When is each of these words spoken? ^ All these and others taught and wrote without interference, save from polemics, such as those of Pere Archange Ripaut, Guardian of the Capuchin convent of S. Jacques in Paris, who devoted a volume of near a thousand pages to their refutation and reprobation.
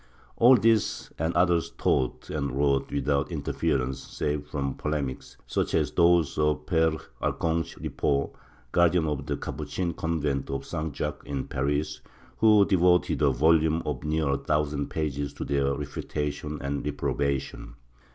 ^ 0.01 0.03
All 0.35 0.57
these 0.57 1.11
and 1.19 1.31
others 1.35 1.69
taught 1.77 2.31
and 2.31 2.53
wrote 2.57 2.91
without 2.91 3.31
interference, 3.31 3.99
save 4.01 4.47
from 4.47 4.73
polemics, 4.73 5.37
such 5.45 5.75
as 5.75 5.91
those 5.91 6.39
of 6.39 6.65
Pere 6.65 6.93
Archange 7.21 7.77
Ripaut, 7.79 8.31
Guardian 8.71 9.05
of 9.05 9.27
the 9.27 9.37
Capuchin 9.37 9.93
convent 9.93 10.49
of 10.49 10.63
S. 10.63 10.73
Jacques 10.95 11.21
in 11.27 11.45
Paris, 11.47 12.01
who 12.37 12.65
devoted 12.65 13.21
a 13.21 13.29
volume 13.29 13.83
of 13.85 14.03
near 14.03 14.27
a 14.29 14.37
thousand 14.37 14.89
pages 14.89 15.33
to 15.33 15.45
their 15.45 15.75
refutation 15.75 16.57
and 16.63 16.83
reprobation. 16.83 17.75